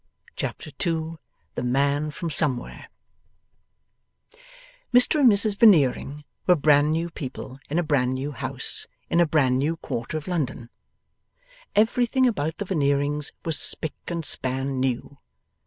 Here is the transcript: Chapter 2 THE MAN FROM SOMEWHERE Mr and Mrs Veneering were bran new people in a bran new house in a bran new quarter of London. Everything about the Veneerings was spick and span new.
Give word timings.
Chapter 0.35 0.71
2 0.71 1.19
THE 1.53 1.61
MAN 1.61 2.09
FROM 2.09 2.31
SOMEWHERE 2.31 2.87
Mr 4.91 5.19
and 5.19 5.31
Mrs 5.31 5.55
Veneering 5.55 6.23
were 6.47 6.55
bran 6.55 6.89
new 6.89 7.11
people 7.11 7.59
in 7.69 7.77
a 7.77 7.83
bran 7.83 8.13
new 8.15 8.31
house 8.31 8.87
in 9.11 9.19
a 9.19 9.27
bran 9.27 9.59
new 9.59 9.77
quarter 9.77 10.17
of 10.17 10.27
London. 10.27 10.71
Everything 11.75 12.25
about 12.25 12.57
the 12.57 12.65
Veneerings 12.65 13.31
was 13.45 13.59
spick 13.59 13.93
and 14.07 14.25
span 14.25 14.79
new. 14.79 15.19